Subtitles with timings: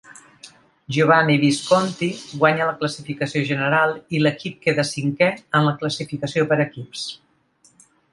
[0.95, 2.07] Giovanni Visconti
[2.41, 5.29] guanya la classificació general i l'equip queda cinquè
[5.61, 7.05] en la classificació per equips.